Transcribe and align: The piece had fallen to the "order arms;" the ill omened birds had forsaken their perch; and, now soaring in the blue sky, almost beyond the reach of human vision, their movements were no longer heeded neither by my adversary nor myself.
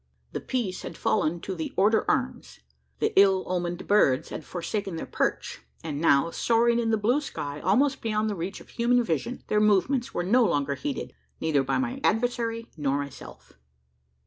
The 0.31 0.39
piece 0.41 0.81
had 0.81 0.97
fallen 0.97 1.41
to 1.41 1.53
the 1.53 1.73
"order 1.77 2.09
arms;" 2.09 2.59
the 2.97 3.13
ill 3.15 3.43
omened 3.45 3.85
birds 3.85 4.29
had 4.29 4.43
forsaken 4.43 4.95
their 4.95 5.05
perch; 5.05 5.61
and, 5.83 6.01
now 6.01 6.31
soaring 6.31 6.79
in 6.79 6.89
the 6.89 6.97
blue 6.97 7.21
sky, 7.21 7.59
almost 7.59 8.01
beyond 8.01 8.27
the 8.27 8.33
reach 8.35 8.59
of 8.59 8.69
human 8.69 9.03
vision, 9.03 9.43
their 9.45 9.61
movements 9.61 10.11
were 10.11 10.23
no 10.23 10.43
longer 10.43 10.73
heeded 10.73 11.13
neither 11.39 11.61
by 11.61 11.77
my 11.77 12.01
adversary 12.03 12.67
nor 12.75 12.97
myself. 12.97 13.53